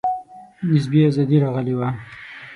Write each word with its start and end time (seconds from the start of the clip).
نسبي 0.71 0.99
آزادي 1.09 1.37
راغلې 1.43 1.73
وه. 1.79 1.89